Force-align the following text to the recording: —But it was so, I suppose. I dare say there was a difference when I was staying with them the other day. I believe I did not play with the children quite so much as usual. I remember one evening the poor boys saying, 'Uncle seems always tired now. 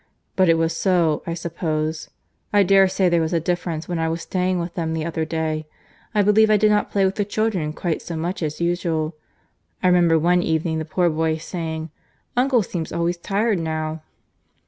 —But 0.35 0.49
it 0.49 0.57
was 0.57 0.75
so, 0.75 1.21
I 1.27 1.35
suppose. 1.35 2.09
I 2.51 2.63
dare 2.63 2.87
say 2.87 3.07
there 3.07 3.21
was 3.21 3.33
a 3.33 3.39
difference 3.39 3.87
when 3.87 3.99
I 3.99 4.09
was 4.09 4.23
staying 4.23 4.57
with 4.57 4.73
them 4.73 4.93
the 4.95 5.05
other 5.05 5.25
day. 5.25 5.67
I 6.15 6.23
believe 6.23 6.49
I 6.49 6.57
did 6.57 6.71
not 6.71 6.89
play 6.89 7.05
with 7.05 7.17
the 7.17 7.23
children 7.23 7.71
quite 7.71 8.01
so 8.01 8.15
much 8.15 8.41
as 8.41 8.59
usual. 8.59 9.13
I 9.83 9.87
remember 9.89 10.17
one 10.17 10.41
evening 10.41 10.79
the 10.79 10.85
poor 10.85 11.07
boys 11.11 11.43
saying, 11.43 11.91
'Uncle 12.35 12.63
seems 12.63 12.91
always 12.91 13.17
tired 13.17 13.59
now. 13.59 14.01